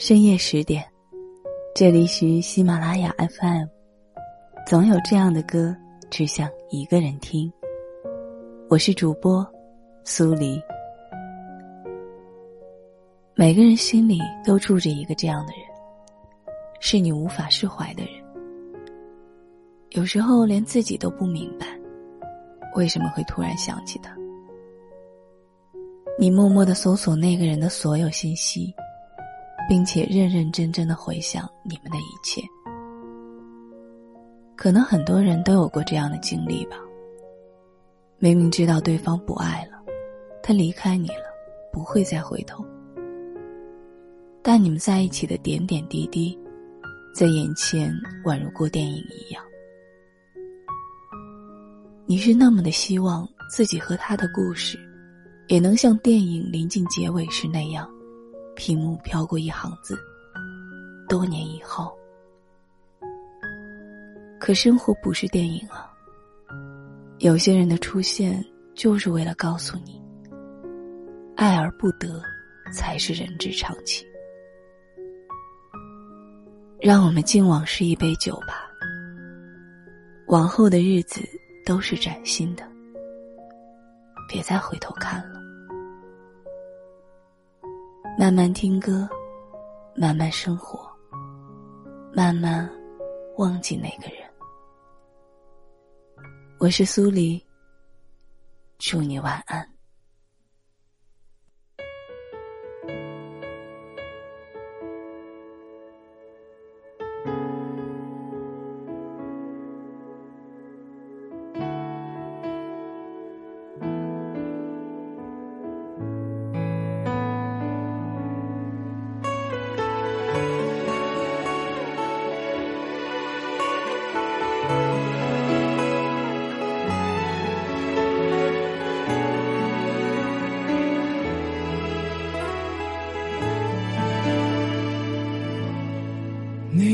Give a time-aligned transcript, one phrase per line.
[0.00, 0.84] 深夜十点，
[1.74, 3.66] 这里是喜马拉雅 FM。
[4.64, 5.74] 总有这样的歌，
[6.08, 7.52] 只想一个人听。
[8.70, 9.44] 我是主播
[10.04, 10.62] 苏黎。
[13.34, 15.62] 每个人心里都住着一个这样的人，
[16.78, 18.12] 是你无法释怀的人。
[19.90, 21.66] 有时候连自己都不明白，
[22.76, 24.16] 为什么会突然想起他。
[26.16, 28.72] 你默默的搜索那个人的所有信息。
[29.68, 32.40] 并且认认真真的回想你们的一切，
[34.56, 36.76] 可能很多人都有过这样的经历吧。
[38.18, 39.78] 明明知道对方不爱了，
[40.42, 41.24] 他离开你了，
[41.70, 42.64] 不会再回头，
[44.42, 46.36] 但你们在一起的点点滴滴，
[47.14, 47.92] 在眼前
[48.24, 49.44] 宛如过电影一样。
[52.06, 54.78] 你是那么的希望自己和他的故事，
[55.48, 57.86] 也能像电影临近结尾时那样。
[58.58, 59.96] 屏幕飘过一行字
[61.08, 61.96] ：“多年以后。”
[64.40, 65.88] 可生活不是电影啊。
[67.18, 70.02] 有些人的出现，就是为了告诉你：
[71.36, 72.20] 爱而不得，
[72.72, 74.04] 才是人之常情。
[76.80, 78.68] 让我们敬往事一杯酒吧。
[80.26, 81.20] 往后的日子
[81.64, 82.64] 都是崭新的，
[84.28, 85.38] 别再回头看了。
[88.20, 89.08] 慢慢听歌，
[89.94, 90.90] 慢慢生活，
[92.12, 92.68] 慢慢
[93.36, 94.28] 忘记那个人。
[96.58, 97.40] 我是苏黎，
[98.76, 99.77] 祝你晚安。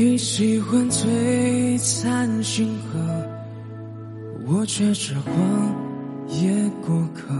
[0.07, 2.99] 你喜欢璀璨星河，
[4.45, 5.33] 我却是荒
[6.27, 6.53] 野
[6.85, 7.33] 过客。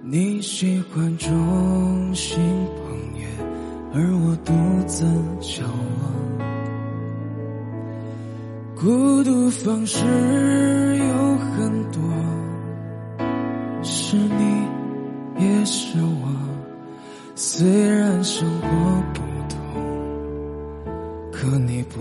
[0.00, 2.38] 你喜欢众星
[2.76, 3.26] 捧月，
[3.92, 4.52] 而我独
[4.86, 5.04] 自
[5.40, 6.14] 眺望。
[8.76, 10.04] 孤独方式
[10.98, 12.00] 有很多，
[13.82, 16.32] 是你也是我，
[17.34, 19.35] 虽然生活不。
[21.48, 22.00] 可你不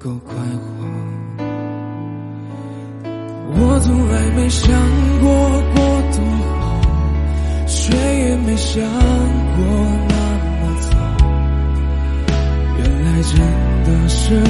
[0.00, 0.66] 够快活，
[3.56, 4.68] 我从来没想
[5.20, 5.28] 过
[5.76, 5.78] 过
[6.10, 6.18] 多
[6.58, 6.82] 好，
[7.68, 9.62] 谁也没想过
[10.08, 10.14] 那
[10.58, 10.90] 么早。
[12.78, 13.32] 原来真
[13.84, 14.42] 的是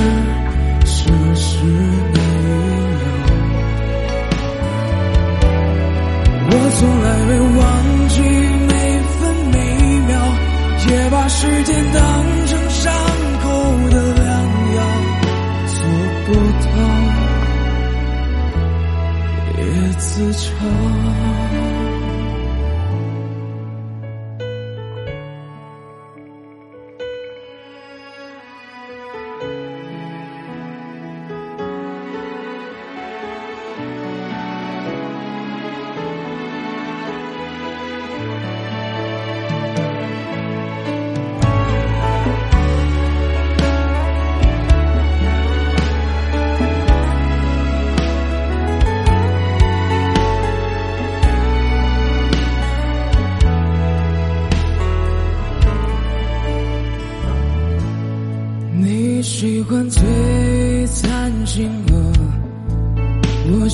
[0.87, 0.97] 是
[1.35, 1.54] 是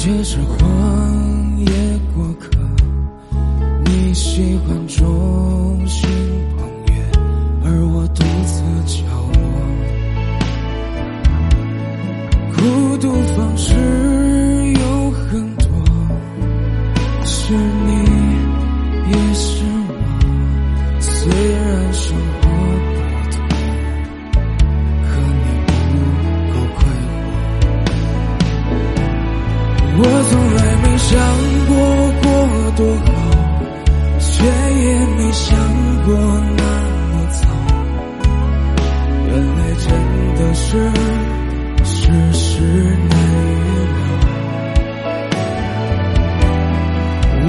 [0.03, 0.80] 却是荒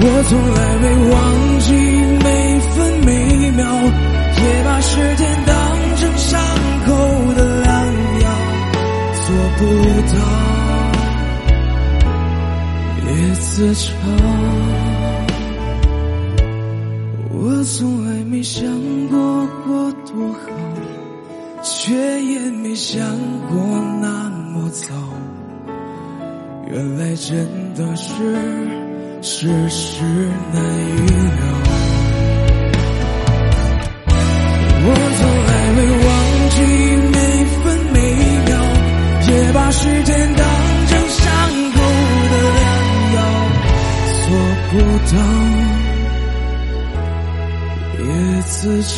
[0.04, 1.14] 我从来没忘
[1.60, 1.68] 记
[2.24, 2.26] 每
[2.70, 2.74] 分
[3.06, 3.10] 每
[3.52, 3.62] 秒，
[4.42, 5.54] 也把时间当
[5.96, 6.30] 成伤
[6.84, 6.90] 口
[7.36, 7.70] 的良
[8.20, 8.26] 药，
[9.22, 9.24] 做
[9.58, 9.60] 不
[10.12, 10.14] 到，
[13.06, 13.86] 也自嘲。
[17.30, 18.66] 我从来没想
[19.08, 20.40] 过过多好，
[21.62, 21.94] 却
[22.24, 22.98] 也没想
[23.48, 23.56] 过
[24.00, 24.92] 那么糟，
[26.68, 27.46] 原来真
[27.76, 28.81] 的是。
[29.24, 30.02] 世事
[30.52, 31.42] 难预料。
[34.84, 34.86] 我
[35.16, 36.10] 从来没忘
[36.50, 36.56] 记
[37.12, 37.16] 每
[37.62, 37.96] 分每
[38.46, 38.50] 秒，
[39.28, 40.42] 也把时间当
[40.88, 41.22] 成伤
[41.72, 41.76] 口
[42.30, 42.60] 的良
[43.14, 43.16] 药，
[44.26, 44.28] 做
[44.70, 44.72] 不
[45.12, 45.14] 到
[48.00, 48.04] 也
[48.42, 48.52] 自
[48.82, 48.90] 嘲。